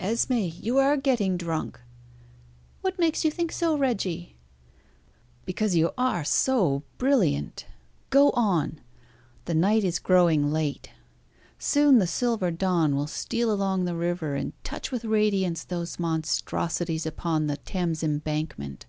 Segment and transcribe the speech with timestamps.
[0.00, 1.78] "Esmé, you are getting drunk!"
[2.80, 4.34] "What makes you think so, Reggie?"
[5.44, 7.66] "Because you are so brilliant.
[8.08, 8.80] Go on.
[9.44, 10.92] The night is growing late.
[11.58, 17.04] Soon the silver dawn will steal along the river, and touch with radiance those monstrosities
[17.04, 18.86] upon the Thames Embankment.